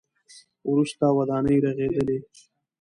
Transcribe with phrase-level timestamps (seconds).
[0.69, 2.17] وروسته ودانۍ رغېدلې.